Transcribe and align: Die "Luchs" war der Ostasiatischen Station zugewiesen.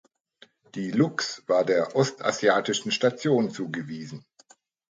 Die 0.73 0.89
"Luchs" 0.89 1.43
war 1.45 1.63
der 1.63 1.95
Ostasiatischen 1.95 2.91
Station 2.91 3.51
zugewiesen. 3.51 4.25